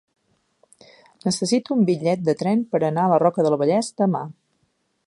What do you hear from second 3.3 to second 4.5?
del Vallès demà.